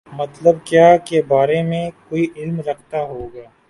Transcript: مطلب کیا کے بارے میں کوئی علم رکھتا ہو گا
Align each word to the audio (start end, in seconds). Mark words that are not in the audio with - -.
مطلب 0.11 0.55
کیا 0.65 0.87
کے 1.07 1.21
بارے 1.27 1.61
میں 1.63 1.85
کوئی 2.09 2.25
علم 2.35 2.59
رکھتا 2.67 3.01
ہو 3.03 3.27
گا 3.33 3.45